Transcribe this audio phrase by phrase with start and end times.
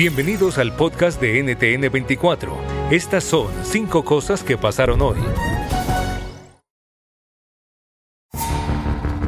[0.00, 2.56] Bienvenidos al podcast de NTN24.
[2.90, 5.18] Estas son cinco cosas que pasaron hoy.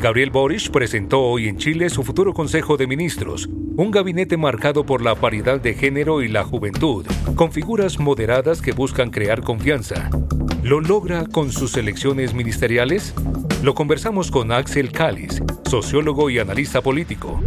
[0.01, 5.03] Gabriel Boric presentó hoy en Chile su futuro Consejo de Ministros, un gabinete marcado por
[5.03, 10.09] la paridad de género y la juventud, con figuras moderadas que buscan crear confianza.
[10.63, 13.13] ¿Lo logra con sus elecciones ministeriales?
[13.63, 17.43] Lo conversamos con Axel Cáliz, sociólogo y analista político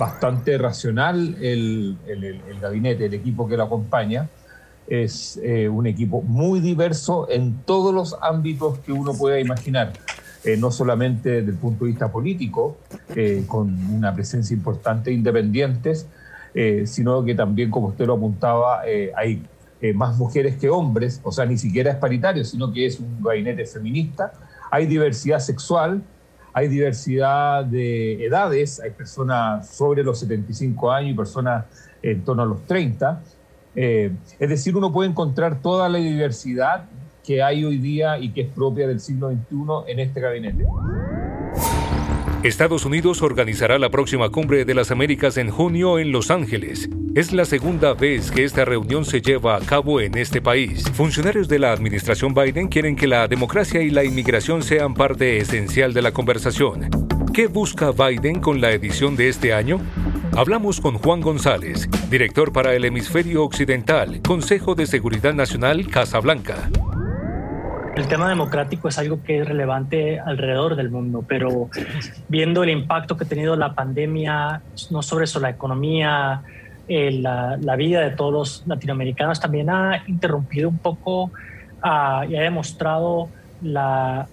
[0.00, 1.98] bastante racional el,
[2.58, 4.28] gabinete, el equipo que lo acompaña.
[4.88, 9.92] Es eh, un equipo muy diverso en todos los ámbitos que uno pueda imaginar,
[10.42, 12.78] eh, no solamente desde el punto de vista político,
[13.14, 16.08] eh, con una presencia importante de independientes,
[16.86, 18.80] sino que también, como usted lo apuntaba,
[19.14, 19.40] hay
[19.94, 23.64] más mujeres que hombres, o sea, ni siquiera es paritario, sino que es un gabinete
[23.66, 24.32] feminista.
[24.68, 26.02] Hay diversidad sexual,
[26.52, 31.64] hay diversidad de edades, hay personas sobre los 75 años y personas
[32.02, 33.22] en torno a los 30.
[33.76, 36.86] Eh, es decir, uno puede encontrar toda la diversidad
[37.24, 40.66] que hay hoy día y que es propia del siglo XXI en este gabinete.
[42.42, 46.88] Estados Unidos organizará la próxima cumbre de las Américas en junio en Los Ángeles.
[47.12, 50.88] Es la segunda vez que esta reunión se lleva a cabo en este país.
[50.92, 55.92] Funcionarios de la administración Biden quieren que la democracia y la inmigración sean parte esencial
[55.92, 56.88] de la conversación.
[57.34, 59.80] ¿Qué busca Biden con la edición de este año?
[60.36, 66.70] Hablamos con Juan González, director para el Hemisferio Occidental, Consejo de Seguridad Nacional Casablanca.
[67.96, 71.70] El tema democrático es algo que es relevante alrededor del mundo, pero
[72.28, 74.62] viendo el impacto que ha tenido la pandemia,
[74.92, 76.42] no sobre eso, la economía,
[76.92, 81.30] eh, la, vida de todos los latinoamericanos, también ha interrumpido un poco
[81.84, 83.28] ah, y ha demostrado
[83.62, 84.26] la,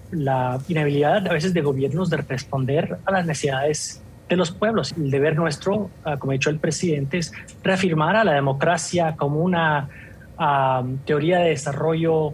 [0.66, 4.92] inhabilidad a veces de gobiernos de responder a las necesidades de los pueblos.
[4.96, 7.32] El deber nuestro, ah, como ha dicho el presidente, es
[7.62, 9.88] reafirmar a la democracia como una
[10.36, 12.32] ah, teoría de desarrollo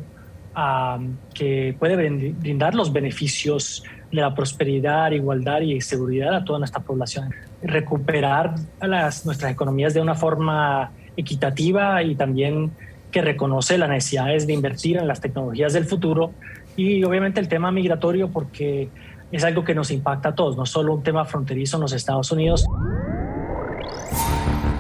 [1.35, 7.31] que puede brindar los beneficios de la prosperidad, igualdad y seguridad a toda nuestra población.
[7.63, 12.71] Recuperar nuestras economías de una forma equitativa y también
[13.11, 16.33] que reconoce las necesidades de invertir en las tecnologías del futuro
[16.77, 18.89] y obviamente el tema migratorio porque
[19.31, 22.31] es algo que nos impacta a todos, no solo un tema fronterizo en los Estados
[22.31, 22.67] Unidos.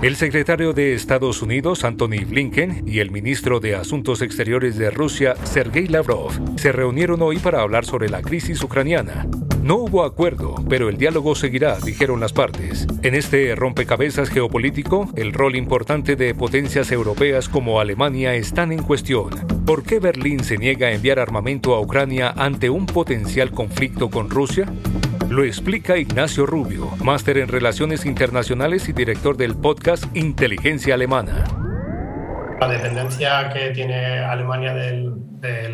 [0.05, 5.35] El secretario de Estados Unidos, Anthony Blinken, y el ministro de Asuntos Exteriores de Rusia,
[5.45, 9.27] Sergei Lavrov, se reunieron hoy para hablar sobre la crisis ucraniana.
[9.63, 12.87] No hubo acuerdo, pero el diálogo seguirá, dijeron las partes.
[13.03, 19.31] En este rompecabezas geopolítico, el rol importante de potencias europeas como Alemania están en cuestión.
[19.65, 24.29] ¿Por qué Berlín se niega a enviar armamento a Ucrania ante un potencial conflicto con
[24.29, 24.71] Rusia?
[25.29, 31.45] Lo explica Ignacio Rubio, máster en Relaciones Internacionales y director del podcast Inteligencia Alemana.
[32.61, 35.13] La dependencia que tiene Alemania del,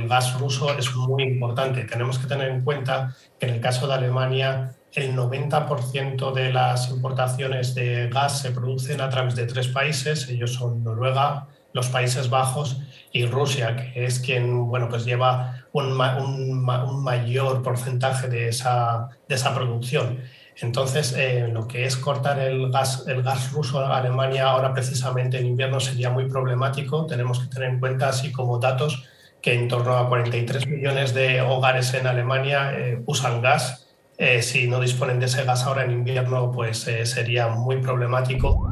[0.08, 1.84] gas ruso es muy importante.
[1.84, 6.90] Tenemos que tener en cuenta que en el caso de Alemania el 90% de las
[6.90, 10.28] importaciones de gas se producen a través de tres países.
[10.28, 12.80] Ellos son Noruega, los Países Bajos
[13.12, 19.54] y Rusia, que es quien bueno, pues lleva un, mayor porcentaje de esa, de esa
[19.54, 20.20] producción.
[20.60, 25.38] Entonces, eh, lo que es cortar el gas, el gas ruso a Alemania ahora precisamente
[25.38, 27.06] en invierno sería muy problemático.
[27.06, 29.04] Tenemos que tener en cuenta, así como datos,
[29.40, 33.86] que en torno a 43 millones de hogares en Alemania eh, usan gas.
[34.18, 38.68] Eh, si no disponen de ese gas ahora en invierno, pues sería muy problemático.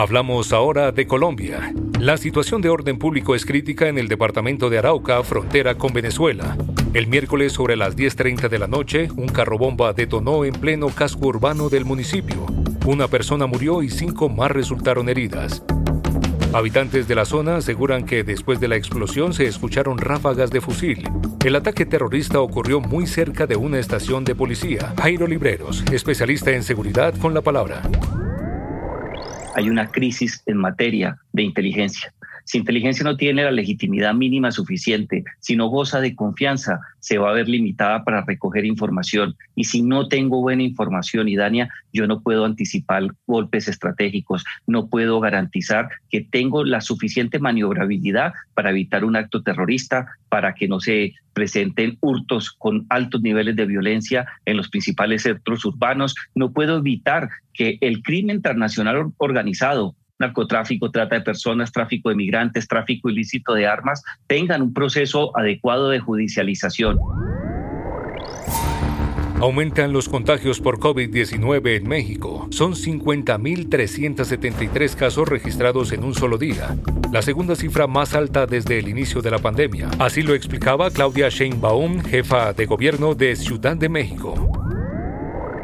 [0.00, 1.74] Hablamos ahora de Colombia.
[1.98, 6.56] La situación de orden público es crítica en el departamento de Arauca, frontera con Venezuela.
[6.94, 11.26] El miércoles sobre las 10.30 de la noche, un carro bomba detonó en pleno casco
[11.26, 12.46] urbano del municipio.
[12.86, 15.62] Una persona murió y cinco más resultaron heridas.
[16.54, 21.06] Habitantes de la zona aseguran que después de la explosión se escucharon ráfagas de fusil.
[21.44, 24.94] El ataque terrorista ocurrió muy cerca de una estación de policía.
[24.98, 27.82] Jairo Libreros, especialista en seguridad, con la palabra.
[29.52, 32.12] Hay una crisis en materia de inteligencia.
[32.44, 37.30] Si inteligencia no tiene la legitimidad mínima suficiente, si no goza de confianza, se va
[37.30, 39.36] a ver limitada para recoger información.
[39.54, 45.20] Y si no tengo buena información, Idania, yo no puedo anticipar golpes estratégicos, no puedo
[45.20, 51.14] garantizar que tengo la suficiente maniobrabilidad para evitar un acto terrorista, para que no se
[51.32, 56.14] presenten hurtos con altos niveles de violencia en los principales centros urbanos.
[56.34, 62.68] No puedo evitar que el crimen internacional organizado narcotráfico, trata de personas, tráfico de migrantes,
[62.68, 66.98] tráfico ilícito de armas, tengan un proceso adecuado de judicialización.
[69.40, 72.46] Aumentan los contagios por COVID-19 en México.
[72.50, 76.76] Son 50.373 casos registrados en un solo día,
[77.10, 79.88] la segunda cifra más alta desde el inicio de la pandemia.
[79.98, 84.34] Así lo explicaba Claudia Sheinbaum, jefa de gobierno de Ciudad de México.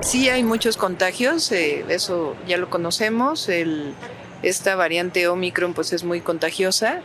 [0.00, 3.50] Sí hay muchos contagios, eh, eso ya lo conocemos.
[3.50, 3.92] El
[4.42, 7.00] esta variante Omicron pues es muy contagiosa.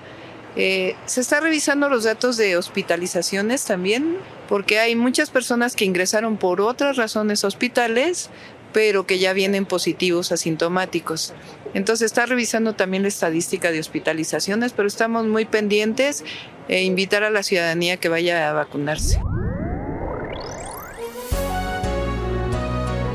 [0.56, 4.18] Eh, se está revisando los datos de hospitalizaciones también,
[4.50, 8.30] porque hay muchas personas que ingresaron por otras razones hospitales,
[8.74, 11.34] pero que ya vienen positivos asintomáticos.
[11.74, 16.26] Entonces está revisando también la estadística de hospitalizaciones, pero estamos muy pendientes
[16.68, 19.20] e invitar a la ciudadanía que vaya a vacunarse.